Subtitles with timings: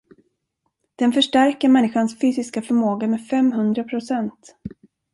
[0.99, 4.55] Den förstärker människans fysiska förmåga med femhundra procent.